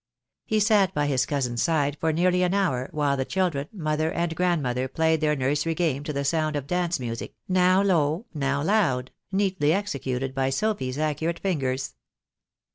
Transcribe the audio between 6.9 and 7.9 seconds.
music, now